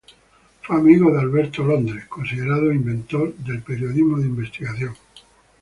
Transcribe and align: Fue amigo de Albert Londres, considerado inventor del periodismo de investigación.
Fue 0.63 0.77
amigo 0.77 1.11
de 1.11 1.19
Albert 1.19 1.57
Londres, 1.59 2.07
considerado 2.07 2.73
inventor 2.73 3.35
del 3.35 3.61
periodismo 3.61 4.17
de 4.17 4.25
investigación. 4.25 4.95